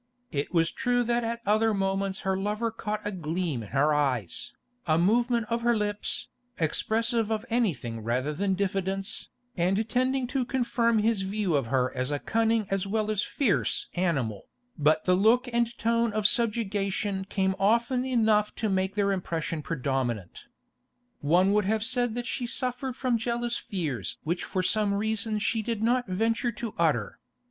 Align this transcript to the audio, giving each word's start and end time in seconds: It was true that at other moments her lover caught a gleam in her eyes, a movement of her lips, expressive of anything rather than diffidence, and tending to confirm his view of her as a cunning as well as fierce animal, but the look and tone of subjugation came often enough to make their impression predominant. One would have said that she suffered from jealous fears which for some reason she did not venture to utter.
It 0.31 0.51
was 0.51 0.71
true 0.71 1.03
that 1.03 1.23
at 1.23 1.41
other 1.45 1.75
moments 1.75 2.21
her 2.21 2.35
lover 2.35 2.71
caught 2.71 3.05
a 3.05 3.11
gleam 3.11 3.61
in 3.61 3.69
her 3.69 3.93
eyes, 3.93 4.51
a 4.87 4.97
movement 4.97 5.45
of 5.51 5.61
her 5.61 5.77
lips, 5.77 6.27
expressive 6.57 7.29
of 7.31 7.45
anything 7.51 7.99
rather 7.99 8.33
than 8.33 8.55
diffidence, 8.55 9.29
and 9.55 9.87
tending 9.87 10.25
to 10.25 10.43
confirm 10.43 10.97
his 10.97 11.21
view 11.21 11.53
of 11.55 11.67
her 11.67 11.95
as 11.95 12.09
a 12.09 12.17
cunning 12.17 12.65
as 12.71 12.87
well 12.87 13.11
as 13.11 13.21
fierce 13.21 13.89
animal, 13.93 14.47
but 14.75 15.05
the 15.05 15.13
look 15.13 15.47
and 15.53 15.77
tone 15.77 16.11
of 16.13 16.25
subjugation 16.25 17.23
came 17.25 17.53
often 17.59 18.03
enough 18.03 18.55
to 18.55 18.69
make 18.69 18.95
their 18.95 19.11
impression 19.11 19.61
predominant. 19.61 20.45
One 21.19 21.53
would 21.53 21.65
have 21.65 21.83
said 21.83 22.15
that 22.15 22.25
she 22.25 22.47
suffered 22.47 22.95
from 22.95 23.19
jealous 23.19 23.55
fears 23.57 24.17
which 24.23 24.43
for 24.43 24.63
some 24.63 24.95
reason 24.95 25.37
she 25.37 25.61
did 25.61 25.83
not 25.83 26.07
venture 26.07 26.51
to 26.53 26.73
utter. 26.79 27.19